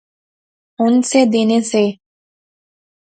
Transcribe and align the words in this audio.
ہن 0.79 0.93
سے 1.09 1.19
دینے 1.33 1.59
سے 1.71 1.83